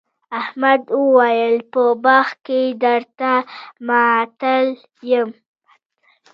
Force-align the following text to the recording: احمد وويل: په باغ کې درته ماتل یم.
احمد 0.39 0.81
وويل: 1.01 1.55
په 1.71 1.83
باغ 2.03 2.27
کې 2.45 2.61
درته 2.83 3.31
ماتل 3.87 4.67
یم. 5.11 5.29